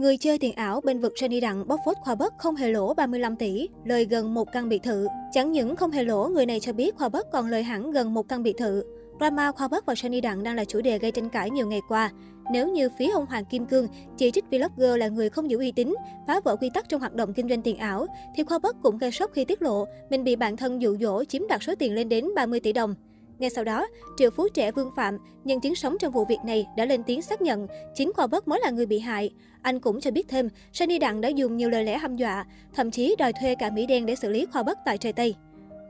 [0.00, 2.94] Người chơi tiền ảo bên vực Johnny Đặng bóc phốt Khoa Bất không hề lỗ
[2.94, 5.06] 35 tỷ, lời gần một căn biệt thự.
[5.32, 8.14] Chẳng những không hề lỗ, người này cho biết Khoa Bất còn lời hẳn gần
[8.14, 8.84] một căn biệt thự.
[9.18, 11.80] Drama Khoa Bất và Johnny Đặng đang là chủ đề gây tranh cãi nhiều ngày
[11.88, 12.10] qua.
[12.52, 15.72] Nếu như phía ông Hoàng Kim Cương chỉ trích vlogger là người không giữ uy
[15.72, 15.94] tín,
[16.26, 18.06] phá vỡ quy tắc trong hoạt động kinh doanh tiền ảo,
[18.36, 21.24] thì Khoa Bất cũng gây sốc khi tiết lộ mình bị bạn thân dụ dỗ
[21.24, 22.94] chiếm đoạt số tiền lên đến 30 tỷ đồng.
[23.40, 23.86] Ngay sau đó,
[24.16, 27.22] triệu phú trẻ Vương Phạm, nhân chứng sống trong vụ việc này, đã lên tiếng
[27.22, 29.30] xác nhận chính Khoa Bất mới là người bị hại.
[29.62, 32.90] Anh cũng cho biết thêm, Sunny Đặng đã dùng nhiều lời lẽ hăm dọa, thậm
[32.90, 35.34] chí đòi thuê cả Mỹ đen để xử lý Khoa Bất tại trời Tây.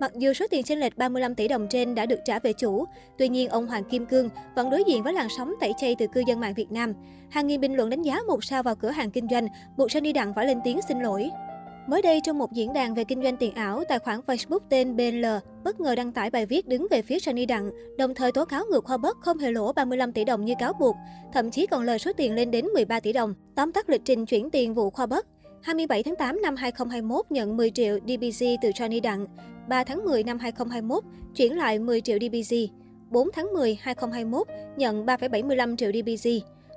[0.00, 2.84] Mặc dù số tiền chênh lệch 35 tỷ đồng trên đã được trả về chủ,
[3.18, 6.06] tuy nhiên ông Hoàng Kim Cương vẫn đối diện với làn sóng tẩy chay từ
[6.06, 6.92] cư dân mạng Việt Nam.
[7.30, 10.12] Hàng nghìn bình luận đánh giá một sao vào cửa hàng kinh doanh, buộc Sunny
[10.12, 11.30] Đặng phải lên tiếng xin lỗi.
[11.90, 14.96] Mới đây, trong một diễn đàn về kinh doanh tiền ảo, tài khoản Facebook tên
[14.96, 15.26] BL
[15.64, 18.64] bất ngờ đăng tải bài viết đứng về phía Sunny Đặng, đồng thời tố cáo
[18.70, 20.96] ngược Khoa Bất không hề lỗ 35 tỷ đồng như cáo buộc,
[21.32, 23.34] thậm chí còn lời số tiền lên đến 13 tỷ đồng.
[23.54, 25.26] Tóm tắt lịch trình chuyển tiền vụ Khoa Bất.
[25.62, 29.26] 27 tháng 8 năm 2021 nhận 10 triệu DBG từ Johnny Đặng.
[29.68, 31.04] 3 tháng 10 năm 2021
[31.36, 32.54] chuyển lại 10 triệu DBG.
[33.10, 36.28] 4 tháng 10 2021 nhận 3,75 triệu DBG.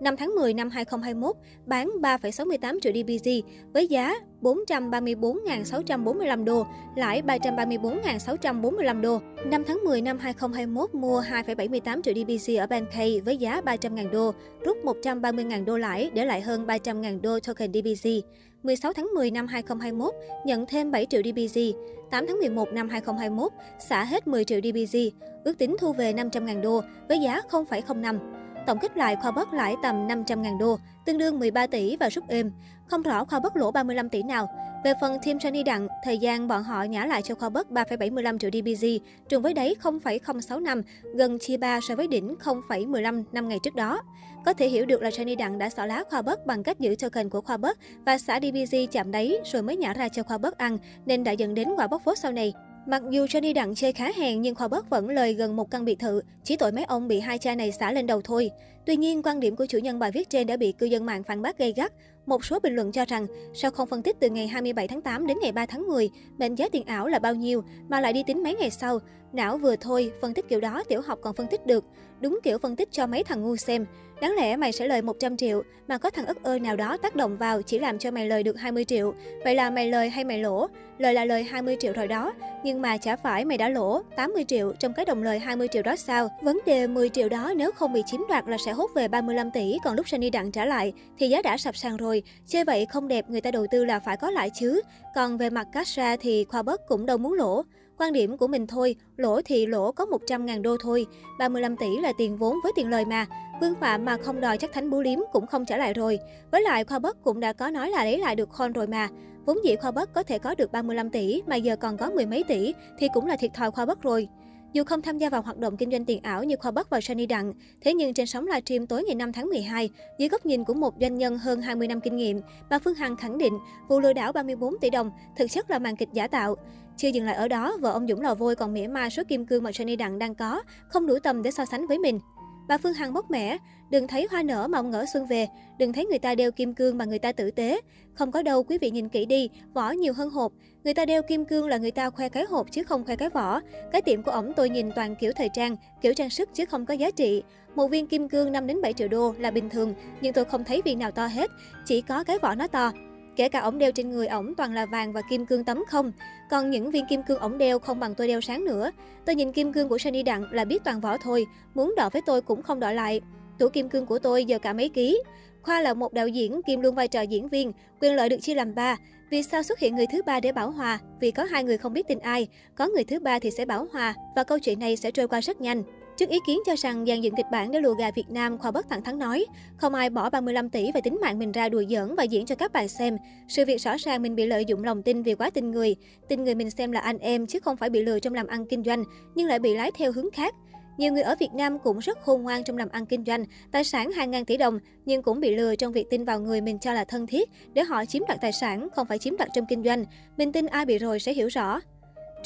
[0.00, 6.66] 5 tháng 10 năm 2021, bán 3,68 triệu DBZ với giá 434.645 đô,
[6.96, 9.20] lãi 334.645 đô.
[9.46, 14.34] 5 tháng 10 năm 2021, mua 2,78 triệu DBZ ở Bankay với giá 300.000 đô,
[14.64, 18.20] rút 130.000 đô lãi, để lại hơn 300.000 đô token DBZ.
[18.62, 21.72] 16 tháng 10 năm 2021, nhận thêm 7 triệu DBZ.
[22.10, 25.10] 8 tháng 11 năm 2021, xả hết 10 triệu DBZ,
[25.44, 28.18] ước tính thu về 500.000 đô với giá 0,05.
[28.66, 32.28] Tổng kết lại khoa bất lãi tầm 500.000 đô, tương đương 13 tỷ và rút
[32.28, 32.52] êm.
[32.86, 34.48] Không rõ khoa bất lỗ 35 tỷ nào.
[34.84, 38.38] Về phần Team Johnny Đặng, thời gian bọn họ nhả lại cho khoa bất 3,75
[38.38, 38.86] triệu DBG,
[39.28, 40.82] trùng với đấy 0,06 năm,
[41.14, 44.02] gần chia 3 so với đỉnh 0,15 năm ngày trước đó.
[44.44, 46.94] Có thể hiểu được là Johnny Đặng đã xỏ lá khoa bất bằng cách giữ
[46.98, 50.38] token của khoa bất và xả DBG chạm đáy rồi mới nhả ra cho khoa
[50.38, 52.52] bất ăn, nên đã dẫn đến quả bóc phốt sau này.
[52.86, 55.84] Mặc dù Johnny Đặng chơi khá hèn nhưng Khoa Bất vẫn lời gần một căn
[55.84, 58.50] biệt thự, chỉ tội mấy ông bị hai cha này xả lên đầu thôi.
[58.84, 61.22] Tuy nhiên, quan điểm của chủ nhân bài viết trên đã bị cư dân mạng
[61.22, 61.92] phản bác gay gắt.
[62.26, 65.26] Một số bình luận cho rằng, sao không phân tích từ ngày 27 tháng 8
[65.26, 68.22] đến ngày 3 tháng 10, mệnh giá tiền ảo là bao nhiêu, mà lại đi
[68.26, 68.98] tính mấy ngày sau.
[69.32, 71.84] Não vừa thôi, phân tích kiểu đó tiểu học còn phân tích được.
[72.20, 73.86] Đúng kiểu phân tích cho mấy thằng ngu xem.
[74.20, 77.16] Đáng lẽ mày sẽ lời 100 triệu, mà có thằng ức ơi nào đó tác
[77.16, 79.14] động vào chỉ làm cho mày lời được 20 triệu.
[79.44, 80.66] Vậy là mày lời hay mày lỗ?
[80.98, 82.32] Lời là lời 20 triệu rồi đó,
[82.64, 85.82] nhưng mà chả phải mày đã lỗ 80 triệu trong cái đồng lời 20 triệu
[85.82, 86.28] đó sao?
[86.42, 89.50] Vấn đề 10 triệu đó nếu không bị chiếm đoạt là sẽ hút về 35
[89.50, 92.15] tỷ, còn lúc Sunny Đặng trả lại thì giá đã sập sàn rồi.
[92.46, 94.82] Chơi vậy không đẹp, người ta đầu tư là phải có lãi chứ.
[95.14, 97.62] Còn về mặt cash ra thì Khoa Bất cũng đâu muốn lỗ.
[97.98, 101.06] Quan điểm của mình thôi, lỗ thì lỗ có 100.000 đô thôi.
[101.38, 103.26] 35 tỷ là tiền vốn với tiền lời mà.
[103.60, 106.18] Vương Phạm mà không đòi chắc thánh bú liếm cũng không trả lại rồi.
[106.50, 109.08] Với lại Khoa Bất cũng đã có nói là lấy lại được con rồi mà.
[109.46, 112.26] Vốn dĩ Khoa Bất có thể có được 35 tỷ mà giờ còn có mười
[112.26, 114.28] mấy tỷ thì cũng là thiệt thòi Khoa Bất rồi.
[114.72, 117.00] Dù không tham gia vào hoạt động kinh doanh tiền ảo như Khoa Bắc và
[117.00, 120.64] Sunny Đặng, thế nhưng trên sóng livestream tối ngày 5 tháng 12, dưới góc nhìn
[120.64, 122.40] của một doanh nhân hơn 20 năm kinh nghiệm,
[122.70, 125.96] bà Phương Hằng khẳng định vụ lừa đảo 34 tỷ đồng thực chất là màn
[125.96, 126.56] kịch giả tạo.
[126.96, 129.46] Chưa dừng lại ở đó, vợ ông Dũng lò vôi còn mỉa mai số kim
[129.46, 132.20] cương mà Sunny Đặng đang có, không đủ tầm để so sánh với mình.
[132.68, 133.58] Bà Phương Hằng bóc mẻ,
[133.90, 135.46] đừng thấy hoa nở mà ông ngỡ xuân về,
[135.78, 137.80] đừng thấy người ta đeo kim cương mà người ta tử tế.
[138.14, 140.52] Không có đâu, quý vị nhìn kỹ đi, vỏ nhiều hơn hộp.
[140.84, 143.28] Người ta đeo kim cương là người ta khoe cái hộp chứ không khoe cái
[143.30, 143.60] vỏ.
[143.92, 146.86] Cái tiệm của ổng tôi nhìn toàn kiểu thời trang, kiểu trang sức chứ không
[146.86, 147.42] có giá trị.
[147.74, 150.64] Một viên kim cương 5 đến 7 triệu đô là bình thường, nhưng tôi không
[150.64, 151.50] thấy viên nào to hết,
[151.84, 152.92] chỉ có cái vỏ nó to.
[153.36, 156.12] Kể cả ổng đeo trên người ổng toàn là vàng và kim cương tấm không.
[156.50, 158.90] Còn những viên kim cương ổng đeo không bằng tôi đeo sáng nữa.
[159.24, 162.22] Tôi nhìn kim cương của Sunny Đặng là biết toàn vỏ thôi, muốn đọ với
[162.26, 163.20] tôi cũng không đọ lại.
[163.58, 165.22] Tủ kim cương của tôi giờ cả mấy ký.
[165.62, 168.54] Khoa là một đạo diễn kim luôn vai trò diễn viên, quyền lợi được chia
[168.54, 168.96] làm ba.
[169.30, 170.98] Vì sao xuất hiện người thứ ba để bảo hòa?
[171.20, 173.86] Vì có hai người không biết tin ai, có người thứ ba thì sẽ bảo
[173.92, 175.82] hòa và câu chuyện này sẽ trôi qua rất nhanh.
[176.16, 178.70] Trước ý kiến cho rằng dàn dựng kịch bản để lùa gà Việt Nam, Khoa
[178.70, 179.46] Bất thẳng thắn nói,
[179.76, 182.54] không ai bỏ 35 tỷ và tính mạng mình ra đùa giỡn và diễn cho
[182.54, 183.16] các bạn xem.
[183.48, 185.96] Sự việc rõ ràng mình bị lợi dụng lòng tin vì quá tin người.
[186.28, 188.66] Tin người mình xem là anh em chứ không phải bị lừa trong làm ăn
[188.66, 189.04] kinh doanh,
[189.34, 190.54] nhưng lại bị lái theo hướng khác.
[190.98, 193.84] Nhiều người ở Việt Nam cũng rất khôn ngoan trong làm ăn kinh doanh, tài
[193.84, 196.78] sản hàng ngàn tỷ đồng, nhưng cũng bị lừa trong việc tin vào người mình
[196.78, 199.66] cho là thân thiết để họ chiếm đoạt tài sản, không phải chiếm đoạt trong
[199.68, 200.04] kinh doanh.
[200.36, 201.80] Mình tin ai bị rồi sẽ hiểu rõ.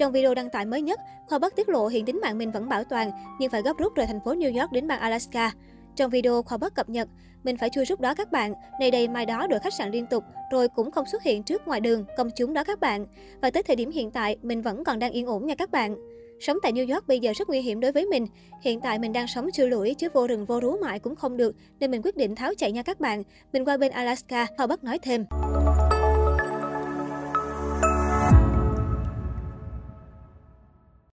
[0.00, 2.68] Trong video đăng tải mới nhất, Khoa Bắc tiết lộ hiện tính mạng mình vẫn
[2.68, 3.10] bảo toàn,
[3.40, 5.52] nhưng phải gấp rút rời thành phố New York đến bang Alaska.
[5.96, 7.08] Trong video, Khoa Bắc cập nhật,
[7.44, 10.06] mình phải chui rút đó các bạn, này đây mai đó đổi khách sạn liên
[10.06, 13.06] tục, rồi cũng không xuất hiện trước ngoài đường, công chúng đó các bạn.
[13.42, 15.96] Và tới thời điểm hiện tại, mình vẫn còn đang yên ổn nha các bạn.
[16.40, 18.26] Sống tại New York bây giờ rất nguy hiểm đối với mình.
[18.62, 21.36] Hiện tại mình đang sống chưa lũi chứ vô rừng vô rú mãi cũng không
[21.36, 23.22] được, nên mình quyết định tháo chạy nha các bạn.
[23.52, 25.24] Mình qua bên Alaska, Hào Bắc nói thêm.